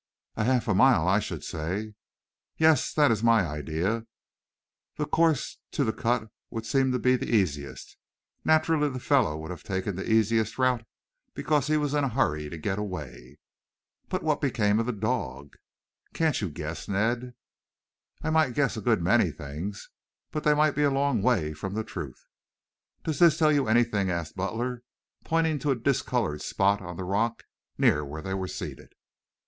"A 0.35 0.45
half 0.45 0.67
mile, 0.67 1.07
I 1.07 1.19
should 1.19 1.43
say." 1.43 1.93
"Yes, 2.57 2.91
that 2.91 3.11
is 3.11 3.21
my 3.21 3.45
idea. 3.45 4.07
The 4.97 5.05
course 5.05 5.59
to 5.73 5.83
the 5.83 5.93
cut 5.93 6.31
would 6.49 6.65
seem 6.65 6.91
to 6.91 6.97
be 6.97 7.15
the 7.15 7.29
easiest. 7.29 7.97
Naturally 8.43 8.89
the 8.89 8.99
fellow 8.99 9.37
would 9.37 9.51
have 9.51 9.61
taken 9.61 9.95
the 9.95 10.11
easiest 10.11 10.57
route, 10.57 10.83
because 11.35 11.67
he 11.67 11.77
was 11.77 11.93
in 11.93 12.03
a 12.03 12.09
hurry 12.09 12.49
to 12.49 12.57
get 12.57 12.79
away." 12.79 13.37
"But 14.09 14.23
what 14.23 14.41
became 14.41 14.79
of 14.79 14.87
the 14.87 14.91
dog?" 14.91 15.55
"Can't 16.15 16.41
you 16.41 16.49
guess, 16.49 16.87
Ned?" 16.87 17.35
"I 18.23 18.31
might 18.31 18.55
guess 18.55 18.75
a 18.75 18.81
good 18.81 19.03
many 19.03 19.29
things. 19.29 19.87
But 20.31 20.43
they 20.43 20.55
might 20.55 20.73
be 20.75 20.81
a 20.83 20.89
long 20.89 21.21
way 21.21 21.53
from 21.53 21.75
the 21.75 21.83
truth." 21.83 22.25
"Does 23.03 23.19
this 23.19 23.37
tell 23.37 23.51
you 23.51 23.67
anything?" 23.67 24.09
asked 24.09 24.35
Butler, 24.35 24.81
pointing 25.23 25.59
to 25.59 25.69
a 25.69 25.75
discolored 25.75 26.41
spot 26.41 26.81
on 26.81 26.97
the 26.97 27.03
rock 27.03 27.43
near 27.77 28.03
where 28.03 28.23
they 28.23 28.33
were 28.33 28.47
seated. 28.47 28.93